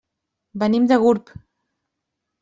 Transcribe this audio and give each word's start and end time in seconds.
Venim 0.63 0.87
de 0.91 0.97
Gurb. 1.03 1.29